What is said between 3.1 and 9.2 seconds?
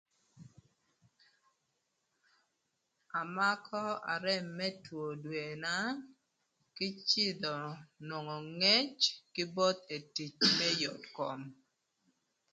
Amako arem më two dwena kï cïdhö nwongo ngec